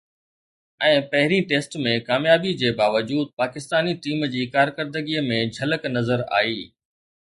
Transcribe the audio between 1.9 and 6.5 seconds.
ڪاميابي جي باوجود پاڪستاني ٽيم جي ڪارڪردگيءَ ۾ جھلڪ نظر